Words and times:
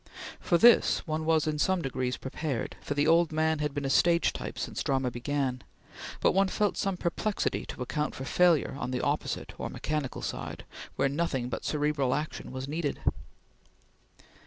For 0.39 0.57
this, 0.57 1.05
one 1.05 1.25
was 1.25 1.45
in 1.45 1.59
some 1.59 1.83
degree 1.83 2.11
prepared, 2.13 2.75
for 2.81 2.95
the 2.95 3.05
old 3.05 3.31
man 3.31 3.59
had 3.59 3.71
been 3.71 3.85
a 3.85 3.89
stage 3.91 4.33
type 4.33 4.57
since 4.57 4.81
drama 4.83 5.11
began; 5.11 5.61
but 6.21 6.31
one 6.31 6.47
felt 6.47 6.75
some 6.75 6.97
perplexity 6.97 7.67
to 7.67 7.83
account 7.83 8.15
for 8.15 8.25
failure 8.25 8.75
on 8.79 8.89
the 8.89 9.01
opposite 9.01 9.53
or 9.59 9.69
mechanical 9.69 10.23
side, 10.23 10.65
where 10.95 11.07
nothing 11.07 11.49
but 11.49 11.65
cerebral 11.65 12.15
action 12.15 12.51
was 12.51 12.67
needed. 12.67 12.99